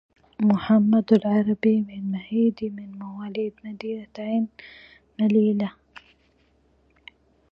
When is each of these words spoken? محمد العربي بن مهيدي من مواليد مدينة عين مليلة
محمد 0.49 1.13
العربي 1.13 1.81
بن 1.81 2.11
مهيدي 2.11 2.69
من 2.69 2.99
مواليد 2.99 3.53
مدينة 3.63 4.07
عين 4.19 4.47
مليلة 5.21 5.73